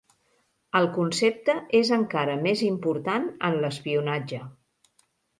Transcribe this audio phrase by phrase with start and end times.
[0.77, 4.41] El concepte és encara més important en l'espionatge.